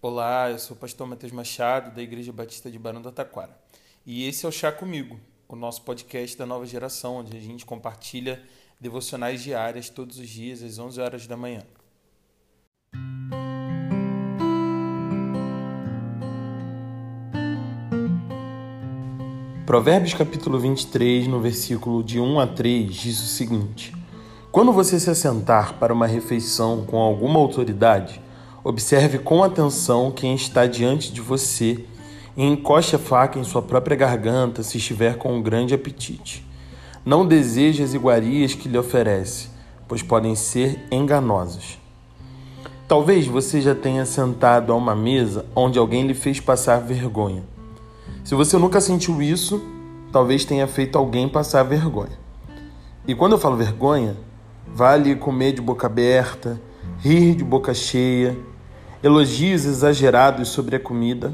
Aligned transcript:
Olá, 0.00 0.48
eu 0.48 0.60
sou 0.60 0.76
o 0.76 0.78
pastor 0.78 1.08
Matheus 1.08 1.32
Machado, 1.32 1.92
da 1.92 2.00
Igreja 2.00 2.32
Batista 2.32 2.70
de 2.70 2.78
Barão 2.78 3.02
do 3.02 3.10
Taquara. 3.10 3.50
E 4.06 4.28
esse 4.28 4.46
é 4.46 4.48
o 4.48 4.52
Chá 4.52 4.70
Comigo, 4.70 5.18
o 5.48 5.56
nosso 5.56 5.82
podcast 5.82 6.38
da 6.38 6.46
nova 6.46 6.64
geração, 6.64 7.16
onde 7.16 7.36
a 7.36 7.40
gente 7.40 7.66
compartilha 7.66 8.40
devocionais 8.80 9.42
diárias 9.42 9.88
todos 9.88 10.20
os 10.20 10.28
dias, 10.28 10.62
às 10.62 10.78
11 10.78 11.00
horas 11.00 11.26
da 11.26 11.36
manhã. 11.36 11.64
Provérbios 19.66 20.14
capítulo 20.14 20.60
23, 20.60 21.26
no 21.26 21.40
versículo 21.40 22.04
de 22.04 22.20
1 22.20 22.38
a 22.38 22.46
3, 22.46 22.94
diz 22.94 23.20
o 23.20 23.26
seguinte: 23.26 23.92
Quando 24.52 24.72
você 24.72 25.00
se 25.00 25.10
assentar 25.10 25.76
para 25.80 25.92
uma 25.92 26.06
refeição 26.06 26.86
com 26.86 26.98
alguma 26.98 27.40
autoridade, 27.40 28.27
observe 28.68 29.18
com 29.18 29.42
atenção 29.42 30.10
quem 30.10 30.34
está 30.34 30.66
diante 30.66 31.10
de 31.10 31.22
você 31.22 31.86
e 32.36 32.44
encoste 32.44 32.96
a 32.96 32.98
faca 32.98 33.38
em 33.38 33.42
sua 33.42 33.62
própria 33.62 33.96
garganta 33.96 34.62
se 34.62 34.76
estiver 34.76 35.16
com 35.16 35.32
um 35.32 35.40
grande 35.40 35.72
apetite. 35.72 36.46
Não 37.02 37.26
deseje 37.26 37.82
as 37.82 37.94
iguarias 37.94 38.52
que 38.52 38.68
lhe 38.68 38.76
oferece, 38.76 39.48
pois 39.88 40.02
podem 40.02 40.34
ser 40.34 40.86
enganosas. 40.92 41.78
Talvez 42.86 43.26
você 43.26 43.58
já 43.62 43.74
tenha 43.74 44.04
sentado 44.04 44.70
a 44.70 44.76
uma 44.76 44.94
mesa 44.94 45.46
onde 45.56 45.78
alguém 45.78 46.06
lhe 46.06 46.12
fez 46.12 46.38
passar 46.38 46.76
vergonha. 46.78 47.44
Se 48.22 48.34
você 48.34 48.58
nunca 48.58 48.82
sentiu 48.82 49.22
isso, 49.22 49.62
talvez 50.12 50.44
tenha 50.44 50.66
feito 50.66 50.98
alguém 50.98 51.26
passar 51.26 51.62
vergonha. 51.62 52.18
E 53.06 53.14
quando 53.14 53.32
eu 53.32 53.38
falo 53.38 53.56
vergonha, 53.56 54.14
vale 54.66 55.16
comer 55.16 55.52
de 55.52 55.62
boca 55.62 55.86
aberta, 55.86 56.60
rir 56.98 57.34
de 57.34 57.42
boca 57.42 57.72
cheia, 57.72 58.36
elogios 59.02 59.64
exagerados 59.64 60.48
sobre 60.48 60.76
a 60.76 60.80
comida 60.80 61.32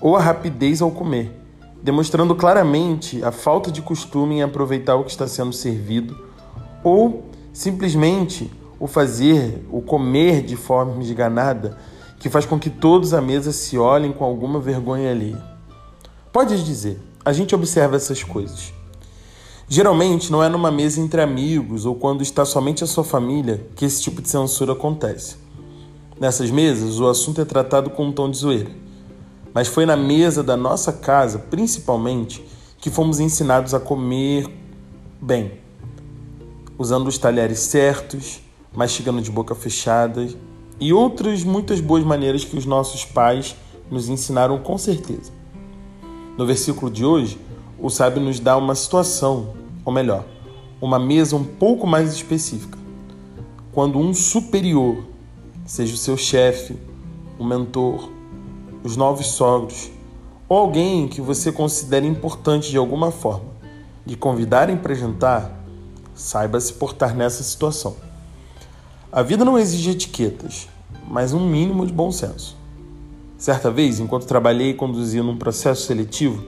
ou 0.00 0.16
a 0.16 0.20
rapidez 0.20 0.80
ao 0.80 0.90
comer, 0.90 1.30
demonstrando 1.82 2.34
claramente 2.34 3.22
a 3.22 3.30
falta 3.30 3.70
de 3.70 3.82
costume 3.82 4.36
em 4.36 4.42
aproveitar 4.42 4.96
o 4.96 5.04
que 5.04 5.10
está 5.10 5.28
sendo 5.28 5.52
servido 5.52 6.16
ou 6.82 7.24
simplesmente 7.52 8.50
o 8.78 8.86
fazer, 8.86 9.66
o 9.70 9.80
comer 9.80 10.42
de 10.42 10.56
forma 10.56 11.02
esganada, 11.02 11.78
que 12.18 12.28
faz 12.28 12.46
com 12.46 12.58
que 12.58 12.70
todos 12.70 13.12
à 13.14 13.20
mesa 13.20 13.52
se 13.52 13.78
olhem 13.78 14.12
com 14.12 14.24
alguma 14.24 14.58
vergonha 14.58 15.10
ali. 15.10 15.36
Pode 16.32 16.62
dizer, 16.64 17.00
a 17.24 17.32
gente 17.32 17.54
observa 17.54 17.96
essas 17.96 18.22
coisas. 18.22 18.72
Geralmente 19.68 20.30
não 20.30 20.42
é 20.42 20.48
numa 20.48 20.70
mesa 20.70 21.00
entre 21.00 21.20
amigos 21.20 21.84
ou 21.84 21.94
quando 21.94 22.22
está 22.22 22.44
somente 22.44 22.84
a 22.84 22.86
sua 22.86 23.04
família 23.04 23.66
que 23.74 23.84
esse 23.84 24.00
tipo 24.00 24.22
de 24.22 24.28
censura 24.28 24.72
acontece. 24.72 25.45
Nessas 26.18 26.50
mesas, 26.50 26.98
o 26.98 27.06
assunto 27.08 27.42
é 27.42 27.44
tratado 27.44 27.90
com 27.90 28.06
um 28.06 28.12
tom 28.12 28.30
de 28.30 28.38
zoeira. 28.38 28.70
Mas 29.52 29.68
foi 29.68 29.84
na 29.84 29.96
mesa 29.96 30.42
da 30.42 30.56
nossa 30.56 30.90
casa, 30.90 31.38
principalmente, 31.38 32.42
que 32.78 32.90
fomos 32.90 33.20
ensinados 33.20 33.74
a 33.74 33.80
comer 33.80 34.48
bem, 35.20 35.52
usando 36.78 37.08
os 37.08 37.18
talheres 37.18 37.58
certos, 37.58 38.40
mastigando 38.74 39.20
de 39.20 39.30
boca 39.30 39.54
fechada 39.54 40.26
e 40.80 40.90
outras 40.90 41.44
muitas 41.44 41.80
boas 41.80 42.02
maneiras 42.02 42.44
que 42.44 42.56
os 42.56 42.64
nossos 42.64 43.04
pais 43.04 43.54
nos 43.90 44.08
ensinaram 44.08 44.58
com 44.58 44.78
certeza. 44.78 45.30
No 46.38 46.46
versículo 46.46 46.90
de 46.90 47.04
hoje, 47.04 47.38
o 47.78 47.90
sábio 47.90 48.22
nos 48.22 48.40
dá 48.40 48.56
uma 48.56 48.74
situação, 48.74 49.54
ou 49.84 49.92
melhor, 49.92 50.24
uma 50.80 50.98
mesa 50.98 51.36
um 51.36 51.44
pouco 51.44 51.86
mais 51.86 52.14
específica. 52.14 52.78
Quando 53.72 53.98
um 53.98 54.14
superior, 54.14 55.04
seja 55.66 55.94
o 55.94 55.98
seu 55.98 56.16
chefe, 56.16 56.78
o 57.38 57.44
mentor, 57.44 58.08
os 58.84 58.96
novos 58.96 59.26
sogros, 59.26 59.90
ou 60.48 60.58
alguém 60.58 61.08
que 61.08 61.20
você 61.20 61.50
considere 61.50 62.06
importante 62.06 62.70
de 62.70 62.76
alguma 62.76 63.10
forma, 63.10 63.50
de 64.06 64.16
convidarem 64.16 64.76
para 64.76 64.94
jantar, 64.94 65.60
saiba 66.14 66.60
se 66.60 66.72
portar 66.74 67.16
nessa 67.16 67.42
situação. 67.42 67.96
A 69.10 69.22
vida 69.22 69.44
não 69.44 69.58
exige 69.58 69.90
etiquetas, 69.90 70.68
mas 71.08 71.32
um 71.32 71.44
mínimo 71.44 71.84
de 71.84 71.92
bom 71.92 72.12
senso. 72.12 72.56
Certa 73.36 73.70
vez, 73.70 73.98
enquanto 73.98 74.24
trabalhei 74.24 74.72
conduzindo 74.72 75.28
um 75.28 75.36
processo 75.36 75.86
seletivo, 75.86 76.44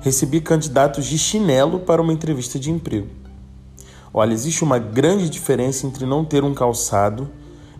recebi 0.00 0.40
candidatos 0.40 1.06
de 1.06 1.18
chinelo 1.18 1.80
para 1.80 2.00
uma 2.00 2.12
entrevista 2.12 2.58
de 2.58 2.70
emprego. 2.70 3.08
Olha, 4.14 4.32
existe 4.32 4.62
uma 4.62 4.78
grande 4.78 5.28
diferença 5.28 5.86
entre 5.86 6.06
não 6.06 6.24
ter 6.24 6.44
um 6.44 6.54
calçado 6.54 7.28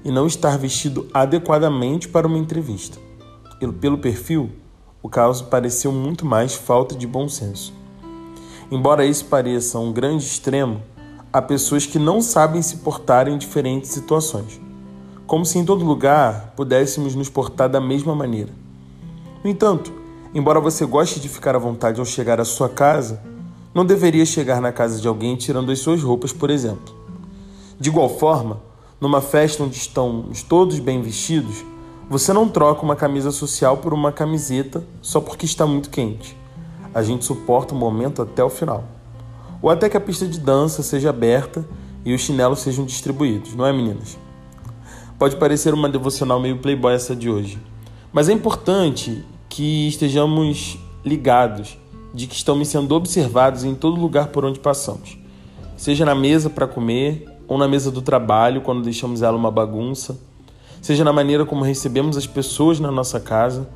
e 0.04 0.10
não 0.10 0.26
estar 0.26 0.56
vestido 0.58 1.06
adequadamente 1.12 2.08
para 2.08 2.26
uma 2.26 2.38
entrevista. 2.38 2.98
Pelo 3.80 3.98
perfil, 3.98 4.50
o 5.02 5.08
caso 5.08 5.44
pareceu 5.46 5.92
muito 5.92 6.26
mais 6.26 6.54
falta 6.54 6.94
de 6.94 7.06
bom 7.06 7.28
senso. 7.28 7.72
Embora 8.70 9.04
isso 9.04 9.24
pareça 9.26 9.78
um 9.78 9.92
grande 9.92 10.24
extremo, 10.24 10.82
há 11.32 11.40
pessoas 11.40 11.86
que 11.86 11.98
não 11.98 12.20
sabem 12.20 12.62
se 12.62 12.78
portar 12.78 13.28
em 13.28 13.38
diferentes 13.38 13.90
situações 13.90 14.60
como 15.32 15.46
se 15.46 15.58
em 15.58 15.64
todo 15.64 15.82
lugar 15.82 16.52
pudéssemos 16.54 17.14
nos 17.14 17.30
portar 17.30 17.66
da 17.66 17.80
mesma 17.80 18.14
maneira. 18.14 18.50
No 19.42 19.48
entanto, 19.48 19.90
embora 20.34 20.60
você 20.60 20.84
goste 20.84 21.18
de 21.20 21.26
ficar 21.26 21.56
à 21.56 21.58
vontade 21.58 21.98
ao 21.98 22.04
chegar 22.04 22.38
à 22.38 22.44
sua 22.44 22.68
casa, 22.68 23.18
não 23.74 23.82
deveria 23.82 24.26
chegar 24.26 24.60
na 24.60 24.70
casa 24.70 25.00
de 25.00 25.08
alguém 25.08 25.34
tirando 25.34 25.72
as 25.72 25.78
suas 25.78 26.02
roupas, 26.02 26.34
por 26.34 26.50
exemplo. 26.50 26.94
De 27.80 27.88
igual 27.88 28.10
forma, 28.10 28.60
numa 29.02 29.20
festa 29.20 29.64
onde 29.64 29.76
estão 29.76 30.26
todos 30.48 30.78
bem 30.78 31.02
vestidos, 31.02 31.64
você 32.08 32.32
não 32.32 32.48
troca 32.48 32.82
uma 32.82 32.94
camisa 32.94 33.32
social 33.32 33.78
por 33.78 33.92
uma 33.92 34.12
camiseta 34.12 34.84
só 35.00 35.20
porque 35.20 35.44
está 35.44 35.66
muito 35.66 35.90
quente. 35.90 36.36
A 36.94 37.02
gente 37.02 37.24
suporta 37.24 37.74
o 37.74 37.76
momento 37.76 38.22
até 38.22 38.44
o 38.44 38.48
final. 38.48 38.84
Ou 39.60 39.70
até 39.70 39.88
que 39.88 39.96
a 39.96 40.00
pista 40.00 40.24
de 40.24 40.38
dança 40.38 40.84
seja 40.84 41.10
aberta 41.10 41.66
e 42.04 42.14
os 42.14 42.20
chinelos 42.20 42.60
sejam 42.60 42.84
distribuídos, 42.84 43.56
não 43.56 43.66
é, 43.66 43.72
meninas? 43.72 44.16
Pode 45.18 45.34
parecer 45.34 45.74
uma 45.74 45.88
devocional 45.88 46.38
meio 46.38 46.58
playboy 46.58 46.94
essa 46.94 47.16
de 47.16 47.28
hoje, 47.28 47.58
mas 48.12 48.28
é 48.28 48.32
importante 48.32 49.24
que 49.48 49.88
estejamos 49.88 50.78
ligados 51.04 51.76
de 52.14 52.28
que 52.28 52.36
estamos 52.36 52.68
sendo 52.68 52.94
observados 52.94 53.64
em 53.64 53.74
todo 53.74 54.00
lugar 54.00 54.28
por 54.28 54.44
onde 54.44 54.60
passamos, 54.60 55.18
seja 55.76 56.04
na 56.04 56.14
mesa 56.14 56.48
para 56.48 56.68
comer 56.68 57.31
ou 57.46 57.58
na 57.58 57.68
mesa 57.68 57.90
do 57.90 58.02
trabalho 58.02 58.60
quando 58.60 58.82
deixamos 58.82 59.22
ela 59.22 59.36
uma 59.36 59.50
bagunça, 59.50 60.18
seja 60.80 61.04
na 61.04 61.12
maneira 61.12 61.44
como 61.44 61.62
recebemos 61.62 62.16
as 62.16 62.26
pessoas 62.26 62.80
na 62.80 62.90
nossa 62.90 63.20
casa 63.20 63.68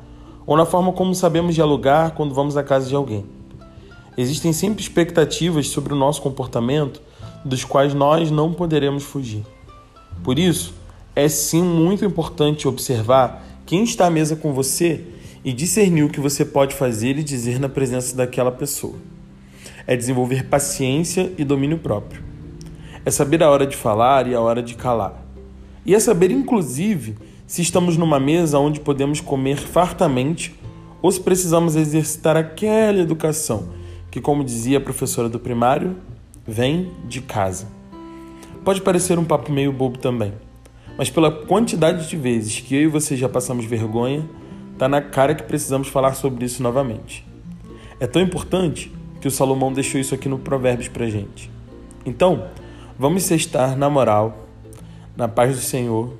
ou 0.45 0.55
na 0.55 0.65
forma 0.65 0.91
como 0.93 1.13
sabemos 1.13 1.55
dialogar 1.55 2.11
quando 2.11 2.33
vamos 2.33 2.55
à 2.57 2.63
casa 2.63 2.87
de 2.87 2.95
alguém. 2.95 3.25
Existem 4.17 4.51
sempre 4.51 4.81
expectativas 4.81 5.67
sobre 5.67 5.93
o 5.93 5.97
nosso 5.97 6.21
comportamento 6.21 7.01
dos 7.45 7.63
quais 7.63 7.93
nós 7.93 8.31
não 8.31 8.53
poderemos 8.53 9.03
fugir. 9.03 9.45
Por 10.23 10.39
isso, 10.39 10.73
é 11.15 11.27
sim 11.27 11.61
muito 11.61 12.03
importante 12.05 12.67
observar 12.67 13.43
quem 13.65 13.83
está 13.83 14.07
à 14.07 14.09
mesa 14.09 14.35
com 14.35 14.53
você 14.53 15.03
e 15.43 15.53
discernir 15.53 16.03
o 16.03 16.09
que 16.09 16.19
você 16.19 16.43
pode 16.43 16.75
fazer 16.75 17.17
e 17.17 17.23
dizer 17.23 17.59
na 17.59 17.69
presença 17.69 18.15
daquela 18.15 18.51
pessoa. 18.51 18.95
É 19.85 19.95
desenvolver 19.95 20.45
paciência 20.45 21.31
e 21.37 21.43
domínio 21.43 21.77
próprio. 21.77 22.21
É 23.07 23.11
saber 23.11 23.41
a 23.41 23.49
hora 23.49 23.65
de 23.65 23.77
falar 23.77 24.27
e 24.27 24.35
a 24.35 24.41
hora 24.41 24.61
de 24.61 24.75
calar. 24.75 25.23
E 25.85 25.95
é 25.95 25.99
saber, 25.99 26.29
inclusive, 26.29 27.15
se 27.47 27.61
estamos 27.61 27.95
numa 27.95 28.19
mesa 28.19 28.59
onde 28.59 28.81
podemos 28.81 29.21
comer 29.21 29.55
fartamente 29.55 30.53
ou 31.01 31.09
se 31.09 31.21
precisamos 31.21 31.77
exercitar 31.77 32.35
aquela 32.35 32.99
educação 32.99 33.69
que, 34.11 34.19
como 34.19 34.43
dizia 34.43 34.79
a 34.79 34.81
professora 34.81 35.29
do 35.29 35.39
primário, 35.39 35.95
vem 36.45 36.91
de 37.07 37.21
casa. 37.21 37.67
Pode 38.65 38.81
parecer 38.81 39.17
um 39.17 39.23
papo 39.23 39.53
meio 39.53 39.71
bobo 39.71 39.97
também 39.97 40.33
mas 40.97 41.11
pela 41.11 41.31
quantidade 41.31 42.09
de 42.09 42.17
vezes 42.17 42.59
que 42.59 42.75
eu 42.75 42.81
e 42.81 42.87
você 42.87 43.15
já 43.15 43.29
passamos 43.29 43.65
vergonha, 43.65 44.27
tá 44.79 44.89
na 44.89 44.99
cara 44.99 45.35
que 45.35 45.43
precisamos 45.43 45.87
falar 45.87 46.15
sobre 46.15 46.43
isso 46.43 46.63
novamente. 46.63 47.23
É 47.99 48.07
tão 48.07 48.21
importante 48.21 48.91
que 49.21 49.27
o 49.27 49.31
Salomão 49.31 49.71
deixou 49.71 50.01
isso 50.01 50.15
aqui 50.15 50.27
no 50.27 50.39
Provérbios 50.39 50.87
pra 50.87 51.07
gente. 51.07 51.51
Então, 52.03 52.47
vamos 52.97 53.29
estar 53.29 53.75
na 53.77 53.89
moral, 53.89 54.45
na 55.15 55.27
paz 55.27 55.55
do 55.55 55.61
Senhor 55.61 56.13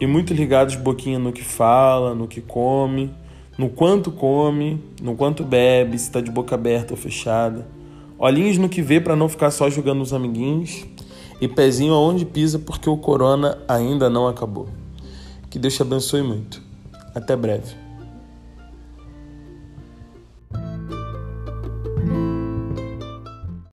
e 0.00 0.06
muito 0.06 0.34
ligados 0.34 0.76
boquinha 0.76 1.18
no 1.18 1.32
que 1.32 1.42
fala, 1.42 2.14
no 2.14 2.28
que 2.28 2.40
come, 2.40 3.10
no 3.56 3.68
quanto 3.68 4.10
come, 4.10 4.82
no 5.00 5.14
quanto 5.14 5.44
bebe, 5.44 5.98
se 5.98 6.06
está 6.06 6.20
de 6.20 6.30
boca 6.30 6.54
aberta 6.54 6.92
ou 6.92 6.96
fechada. 6.96 7.66
Olhinhos 8.18 8.58
no 8.58 8.68
que 8.68 8.82
vê 8.82 9.00
para 9.00 9.16
não 9.16 9.28
ficar 9.28 9.50
só 9.50 9.70
jogando 9.70 10.02
os 10.02 10.12
amiguinhos 10.12 10.84
e 11.40 11.48
pezinho 11.48 11.94
aonde 11.94 12.24
pisa 12.24 12.58
porque 12.58 12.88
o 12.88 12.96
corona 12.96 13.58
ainda 13.66 14.10
não 14.10 14.28
acabou. 14.28 14.68
Que 15.48 15.58
Deus 15.58 15.74
te 15.74 15.82
abençoe 15.82 16.22
muito. 16.22 16.60
Até 17.14 17.36
breve. 17.36 17.83